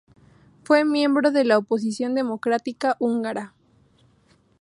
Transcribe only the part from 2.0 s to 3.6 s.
democrática húngara.